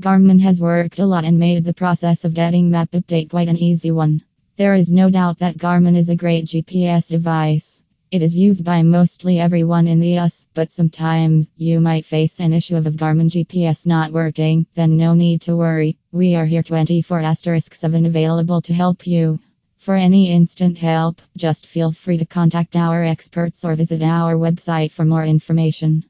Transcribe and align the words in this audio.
Garmin 0.00 0.40
has 0.40 0.62
worked 0.62 0.98
a 0.98 1.04
lot 1.04 1.26
and 1.26 1.38
made 1.38 1.62
the 1.62 1.74
process 1.74 2.24
of 2.24 2.32
getting 2.32 2.70
map 2.70 2.90
update 2.92 3.28
quite 3.28 3.48
an 3.48 3.58
easy 3.58 3.90
one. 3.90 4.22
There 4.56 4.74
is 4.74 4.90
no 4.90 5.10
doubt 5.10 5.40
that 5.40 5.58
Garmin 5.58 5.94
is 5.94 6.08
a 6.08 6.16
great 6.16 6.46
GPS 6.46 7.10
device. 7.10 7.82
It 8.10 8.22
is 8.22 8.34
used 8.34 8.64
by 8.64 8.82
mostly 8.82 9.38
everyone 9.38 9.86
in 9.86 10.00
the 10.00 10.16
US, 10.18 10.46
but 10.54 10.72
sometimes 10.72 11.50
you 11.58 11.80
might 11.80 12.06
face 12.06 12.40
an 12.40 12.54
issue 12.54 12.76
of 12.76 12.84
Garmin 12.84 13.28
GPS 13.28 13.86
not 13.86 14.10
working, 14.10 14.64
then 14.74 14.96
no 14.96 15.12
need 15.12 15.42
to 15.42 15.54
worry. 15.54 15.98
We 16.12 16.34
are 16.34 16.46
here 16.46 16.62
24 16.62 17.34
7 17.34 18.06
available 18.06 18.62
to 18.62 18.72
help 18.72 19.06
you. 19.06 19.38
For 19.76 19.96
any 19.96 20.32
instant 20.32 20.78
help, 20.78 21.20
just 21.36 21.66
feel 21.66 21.92
free 21.92 22.16
to 22.16 22.24
contact 22.24 22.74
our 22.74 23.04
experts 23.04 23.66
or 23.66 23.74
visit 23.74 24.00
our 24.00 24.34
website 24.34 24.92
for 24.92 25.04
more 25.04 25.26
information. 25.26 26.04